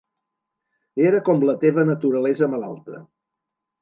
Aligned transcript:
Era 1.09 1.19
com 1.29 1.45
la 1.49 1.55
teva 1.65 1.85
naturalesa 1.93 2.49
malalta. 2.55 3.03